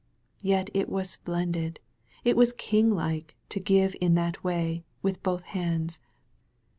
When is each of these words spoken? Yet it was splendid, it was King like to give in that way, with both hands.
Yet 0.41 0.71
it 0.73 0.89
was 0.89 1.11
splendid, 1.11 1.79
it 2.23 2.35
was 2.35 2.53
King 2.53 2.89
like 2.89 3.35
to 3.49 3.59
give 3.59 3.95
in 4.01 4.15
that 4.15 4.43
way, 4.43 4.83
with 5.03 5.21
both 5.21 5.43
hands. 5.43 5.99